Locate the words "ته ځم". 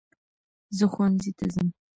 1.37-1.67